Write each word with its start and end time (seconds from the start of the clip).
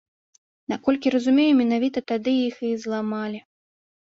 Наколькі 0.71 1.11
разумею, 1.15 1.51
менавіта 1.61 1.99
тады 2.13 2.33
іх 2.49 2.55
і 2.71 2.73
зламалі. 2.87 3.39